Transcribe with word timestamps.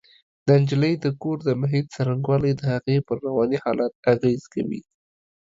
د 0.47 0.49
نجلۍ 0.61 0.93
د 1.03 1.05
کور 1.21 1.37
د 1.47 1.49
محیط 1.61 1.85
څرنګوالی 1.95 2.51
د 2.55 2.61
هغې 2.73 2.97
پر 3.07 3.17
رواني 3.25 3.57
حالت 3.63 3.93
اغېز 4.13 4.41
کوي 4.53 4.81